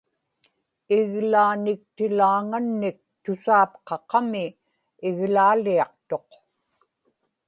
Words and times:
iglaaniktilaaŋannik 0.97 2.97
tusaapqaqami 3.23 4.45
iglaaliaqtuq 5.07 6.29